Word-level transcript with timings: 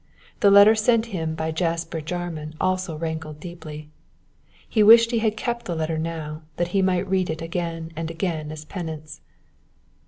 The 0.39 0.49
letter 0.49 0.73
sent 0.73 1.05
him 1.13 1.35
by 1.35 1.51
Jasper 1.51 2.01
Jarman 2.01 2.55
also 2.59 2.97
rankled 2.97 3.39
deeply. 3.39 3.91
He 4.67 4.81
wished 4.81 5.11
he 5.11 5.19
had 5.19 5.37
kept 5.37 5.65
the 5.65 5.75
letter 5.75 5.99
now, 5.99 6.41
that 6.57 6.69
he 6.69 6.81
might 6.81 7.07
read 7.07 7.29
it 7.29 7.43
again 7.43 7.91
and 7.95 8.09
again 8.09 8.51
as 8.51 8.63
a 8.63 8.65
penance. 8.65 9.21